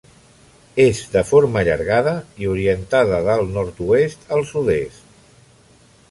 És 0.83 1.01
de 1.15 1.21
forma 1.31 1.59
allargada 1.59 2.13
i 2.45 2.49
orientada 2.53 3.19
del 3.27 3.43
nord-oest 3.57 4.25
al 4.37 4.41
sud-est. 4.53 5.21